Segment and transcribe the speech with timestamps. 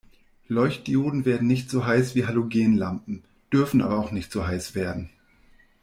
[0.47, 5.11] Leuchtdioden werden nicht so heiß wie Halogenlampen, dürfen aber auch nicht so heiß werden.